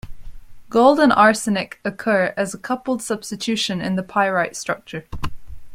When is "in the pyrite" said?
3.81-4.55